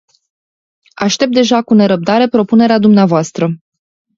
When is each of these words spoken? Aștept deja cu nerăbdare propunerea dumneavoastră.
Aștept 0.93 1.31
deja 1.31 1.61
cu 1.61 1.73
nerăbdare 1.73 2.27
propunerea 2.27 2.79
dumneavoastră. 2.79 3.53